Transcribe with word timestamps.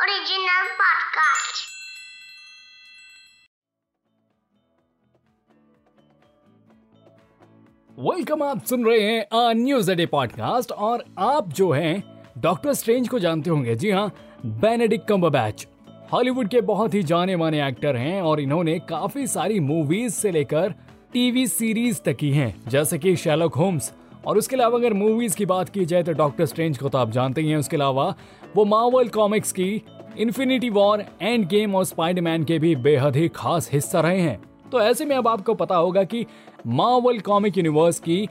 Original 0.00 0.66
podcast. 0.80 1.64
Welcome 7.98 8.42
आप 8.42 8.64
सुन 8.64 8.84
रहे 8.84 9.00
हैं 9.00 9.20
अ 9.22 9.52
न्यूज़ 9.52 9.90
डे 9.92 10.06
पॉडकास्ट 10.06 10.72
और 10.72 11.04
आप 11.18 11.48
जो 11.48 11.70
हैं 11.72 12.02
डॉक्टर 12.38 12.72
स्ट्रेंज 12.72 13.08
को 13.08 13.18
जानते 13.18 13.50
होंगे 13.50 13.74
जी 13.74 13.90
हाँ 13.90 14.08
बेनेडिक 14.46 15.04
कम्बरबैच 15.04 15.66
हॉलीवुड 16.12 16.48
के 16.48 16.60
बहुत 16.60 16.94
ही 16.94 17.02
जाने 17.02 17.36
माने 17.36 17.68
एक्टर 17.68 17.96
हैं 17.96 18.22
और 18.22 18.40
इन्होंने 18.40 18.78
काफ़ी 18.78 19.26
सारी 19.26 19.60
मूवीज़ 19.60 20.14
से 20.14 20.30
लेकर 20.30 20.74
टीवी 21.12 21.46
सीरीज़ 21.46 22.00
तक 22.00 22.16
की 22.16 22.30
हैं, 22.30 22.54
जैसे 22.68 22.98
कि 22.98 23.16
शैलक 23.16 23.54
होम्स 23.54 23.92
और 24.26 24.38
उसके 24.38 24.56
अलावा 24.56 24.78
अगर 24.78 24.92
मूवीज़ 24.92 25.36
की 25.36 25.46
बात 25.46 25.68
की 25.68 25.84
जाए 25.84 26.02
तो 26.02 26.12
डॉक्टर 26.14 26.46
स्ट्रेंज 26.46 26.78
को 26.78 26.88
तो 26.88 26.98
आप 26.98 27.10
जानते 27.10 27.40
ही 27.40 27.50
हैं, 27.50 27.56
उसके 27.56 27.76
अलावा 27.76 28.14
वो 28.56 28.64
मार्वल 28.64 29.08
कॉमिक्स 29.08 29.52
की 29.52 29.82
इन्फिनिटी 30.18 30.70
वॉर 30.70 31.04
एंड 31.22 31.46
गेम 31.48 31.74
और 31.74 31.84
स्पाइडरमैन 31.84 32.44
के 32.44 32.58
भी 32.58 32.74
बेहद 32.76 33.16
ही 33.16 33.28
खास 33.28 33.70
हिस्सा 33.72 34.00
रहे 34.00 34.20
हैं। 34.20 34.40
तो 34.72 34.80
ऐसे 34.80 35.04
में 35.04 35.16
अब 35.16 35.28
आपको 35.28 35.54
पता 35.54 35.76
होगा 35.76 36.04
कि 36.04 36.24
मार्वल 36.66 37.18
कॉमिक 37.20 37.58
यूनिवर्स 37.58 37.98
की 38.00 38.24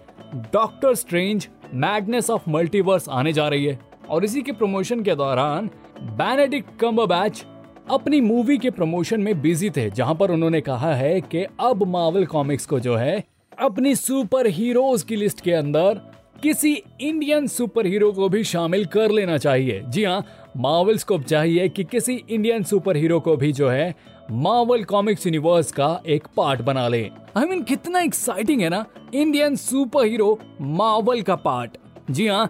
doctor 0.54 0.96
strange 0.96 1.48
madness 1.74 2.30
of 2.30 2.50
multiverse 2.50 3.10
आने 3.10 3.34
जा 3.34 3.48
रही 3.48 3.66
है। 3.66 3.80
और 4.10 4.26
इसी 4.26 4.42
के 4.42 4.52
प्रमोशन 4.52 5.04
के 5.04 5.16
दौरान 5.16 5.70
बेनेडिक्ट 6.02 6.80
कम्बरबैच 6.80 7.46
अपनी 7.92 8.20
मूवी 8.22 8.58
के 8.58 8.70
प्रमोशन 8.70 9.22
में 9.22 9.42
बिज़ी 9.42 9.70
थे, 9.70 9.90
जहाँ 9.90 10.16
पर 10.16 10.32
उन्होंने 10.32 10.62
कहा 10.62 10.94
है 10.94 11.20
कि 11.22 11.44
अब 11.44 11.84
मार्वल 11.88 12.26
कॉमिक्स 12.26 12.66
को 12.66 12.80
जो 12.80 12.96
है 12.96 13.24
अपनी 13.60 13.96
सुपर 13.96 14.48
हीरोज 14.48 15.04
की 15.04 15.16
लिस्ट 15.16 15.42
के 15.42 15.52
अंदर 15.52 16.00
किसी 16.44 16.72
इंडियन 17.02 17.48
सुपर 17.48 17.86
हीरो 17.86 18.12
को 18.12 18.28
भी 18.30 18.44
शामिल 18.44 18.86
कर 18.86 19.12
लेना 19.12 19.38
चाहिए। 19.38 19.82
जी 19.82 20.04
हाँ 20.04 20.26
मार्वल्स 20.58 21.04
को 21.04 21.18
चाहिए 21.20 21.68
कि 21.70 21.84
किसी 21.84 22.14
इंडियन 22.30 22.64
सुपर 22.64 22.98
हीरो 22.98 23.20
को 23.20 23.36
भी 23.38 23.52
जो 23.52 23.70
है 23.70 23.94
मार्वल 24.32 24.84
कॉमिक्स 24.84 25.26
यूनिवर्स 25.28 25.72
का 25.72 26.02
एक 26.06 26.28
पार्ट 26.38 26.62
बना 26.62 26.88
ले। 26.88 27.02
आई 27.04 27.44
I 27.44 27.48
मीन 27.48 27.58
mean, 27.58 27.68
कितना 27.70 28.00
एक्साइटिंग 28.00 28.62
है 28.62 28.70
ना 28.70 28.86
इंडियन 29.14 29.56
सुपर 29.56 30.06
हीरो 30.06 30.40
मार्वल 30.62 31.22
का 31.22 31.36
पार्ट। 31.36 31.78
जी 32.12 32.28
हाँ 32.28 32.50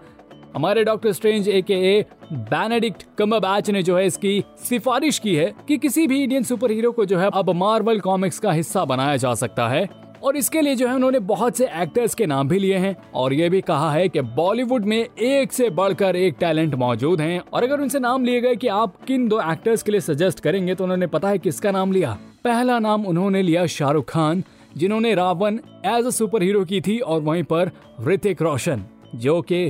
हमारे 0.54 0.84
डॉक्टर 0.84 1.12
स्ट्रेंज 1.12 1.48
ए 1.48 1.60
के 1.62 1.74
ए 1.74 2.04
बेनेडिक्ट 2.32 3.02
कम्बरबैच 3.18 3.70
ने 3.70 3.82
जो 3.82 3.96
है 3.98 4.06
इसकी 4.06 4.42
सिफारिश 4.58 5.18
की 5.18 5.34
है 5.34 5.52
कि 5.68 5.78
किसी 5.78 6.06
भी 6.06 6.22
इंडियन 6.22 6.42
सुपर 6.42 6.70
हीरो 6.70 6.92
को 6.92 7.04
जो 7.04 7.18
है 7.18 7.30
अब 7.34 7.50
मार्वल 7.50 8.00
कॉमिक्स 8.00 8.38
का 8.38 8.52
हिस्सा 8.52 8.84
बनाया 8.84 9.16
जा 9.16 9.34
सकता 9.34 9.68
है। 9.68 9.88
और 10.22 10.36
इसके 10.36 10.60
लिए 10.60 10.74
जो 10.74 10.88
है 10.88 10.94
उन्होंने 10.94 11.18
बहुत 11.20 11.56
से 11.56 11.66
एक्टर्स 11.74 12.14
के 12.14 12.26
नाम 12.26 12.48
भी 12.48 12.58
लिए 12.58 12.76
हैं 12.76 12.94
और 13.14 13.32
ये 13.32 13.48
भी 13.50 13.60
कहा 13.60 13.92
है 13.92 14.08
कि 14.08 14.20
बॉलीवुड 14.20 14.84
में 14.84 14.98
एक 14.98 15.52
से 15.52 15.70
बढ़कर 15.70 16.16
एक 16.16 16.36
टैलेंट 16.40 16.74
मौजूद 16.74 17.20
हैं। 17.20 17.40
और 17.52 17.62
अगर 17.62 17.80
उनसे 17.80 17.98
नाम 17.98 18.24
लिए 18.24 18.40
गए 18.40 18.56
कि 18.56 18.68
आप 18.68 18.96
किन 19.04 19.28
दो 19.28 19.40
एक्टर्स 19.42 19.82
के 19.82 19.92
लिए 19.92 20.00
सजेस्ट 20.00 20.40
करेंगे 20.40 20.74
तो 20.74 20.84
उन्होंने 20.84 21.06
पता 21.06 21.28
है 21.28 21.38
किसका 21.38 21.70
नाम 21.70 21.92
लिया। 21.92 22.18
पहला 22.44 22.78
नाम 22.78 23.06
उन्होंने 23.06 23.42
लिया 23.42 23.66
शाहरुख 23.68 24.10
खान, 24.10 24.42
जिन्होंने 24.76 25.14
Ravan 25.14 25.58
as 25.86 26.06
a 26.06 26.10
super 26.10 26.42
hero 26.42 26.64
की 26.64 26.80
थी 26.80 26.98
और 26.98 27.20
वहीं 27.20 27.42
पर 27.42 27.70
ऋतिक 28.06 28.42
रोशन, 28.42 28.84
जो 29.14 29.40
कि 29.42 29.68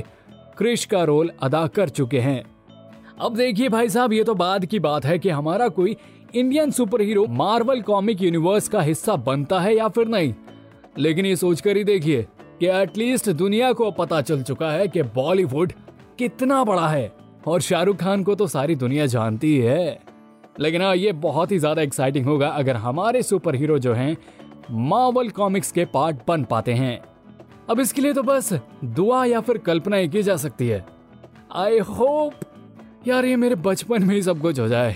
क्रिश 0.57 0.85
का 0.85 1.03
रोल 1.03 1.31
अदा 1.43 1.65
कर 1.67 1.89
चुके 1.89 2.19
हैं। 2.19 2.43
अब 3.21 3.35
देखिए 3.35 3.69
भाई 3.69 3.89
साहब, 3.89 4.13
ये 4.13 4.23
तो 4.23 4.33
बाद 4.35 4.65
की 4.65 4.79
बात 4.79 5.05
है 5.05 5.17
कि 5.19 5.29
हमारा 5.29 5.67
कोई 5.67 5.95
Indian 6.35 6.71
super 6.71 7.01
hero 7.01 7.25
Marvel 7.27 7.81
comic 7.81 8.21
universe 8.21 8.67
का 8.69 8.81
हिस्सा 8.81 9.15
बनता 9.15 9.59
है 9.59 9.75
या 9.75 9.87
फिर 9.87 10.07
नहीं? 10.07 10.33
लेकिन 10.97 11.25
ये 11.25 11.35
सोचकर 11.35 11.77
ही 11.77 11.83
देखिए 11.83 12.25
कि 12.59 12.67
एटलीस्ट 12.67 13.29
दुनिया 13.31 13.71
को 13.73 13.89
पता 13.91 14.21
चल 14.21 14.41
चुका 14.41 14.71
है 14.71 14.87
कि 14.87 15.03
बॉलीवुड 15.03 15.73
कितना 16.19 16.63
बड़ा 16.63 16.87
है। 16.87 17.11
और 17.47 17.61
शाहरुख 17.61 17.97
खान 17.97 18.23
को 18.23 18.35
तो 18.35 18.47
सारी 18.47 18.75
दुनिया 18.75 19.05
जानती 19.05 19.57
है। 19.57 19.99
लेकिन 20.59 20.81
हाँ 20.81 20.95
ये 20.95 21.11
बहुत 21.11 21.51
ही 21.51 21.59
ज़्यादा 21.59 21.81
एक्साइटिंग 21.81 22.25
होगा 22.25 22.47
अगर 22.49 22.75
हमारे 22.75 23.23
सुपर 23.23 23.55
हीरो 23.55 23.79
जो 23.79 23.93
हैं 23.93 24.15
मार्वल 24.71 25.29
कॉमिक्स 25.29 25.71
के 25.71 25.85
पार्ट 25.85 26.17
बन 26.27 26.43
पाते 26.43 26.73
हैं। 26.73 26.99
अब 27.69 27.79
इसके 27.79 28.01
लिए 28.01 28.13
तो 28.13 28.23
बस 28.23 28.53
दुआ 28.85 29.23
या 29.25 29.41
फिर 29.41 29.57
कल्पना 29.57 29.95
ही 29.95 30.09
की 30.09 30.23
जा 30.23 30.35
सकती 30.37 30.67
है। 30.67 30.85
आई 31.55 31.79
होप 31.79 32.33
यार 33.07 33.25
ये 33.25 33.35
मेरे 33.35 33.55
बचपन 33.55 34.03
में 34.03 34.15
ही 34.15 34.21
सब 34.21 34.41
कुछ 34.41 34.59
हो 34.59 34.67
जाए। 34.67 34.95